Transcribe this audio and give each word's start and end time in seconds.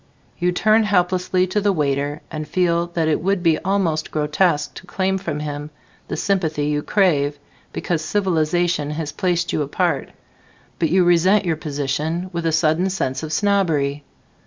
You 0.39 0.51
turn 0.51 0.81
helplessly 0.81 1.45
to 1.45 1.61
the 1.61 1.71
waiter 1.71 2.23
and 2.31 2.47
feel 2.47 2.87
that 2.95 3.07
it 3.07 3.21
would 3.21 3.43
be 3.43 3.59
almost 3.59 4.09
grotesque 4.09 4.73
to 4.73 4.87
claim 4.87 5.19
from 5.19 5.41
him 5.41 5.69
the 6.07 6.17
sympathy 6.17 6.65
you 6.65 6.81
crave 6.81 7.37
because 7.71 8.03
civilization 8.03 8.89
has 8.89 9.11
placed 9.11 9.53
you 9.53 9.61
apart, 9.61 10.09
but 10.79 10.89
you 10.89 11.03
resent 11.03 11.45
your 11.45 11.55
position 11.55 12.31
with 12.33 12.47
a 12.47 12.51
sudden 12.51 12.89
sense 12.89 13.21
of 13.21 13.31
snobbery. 13.31 14.03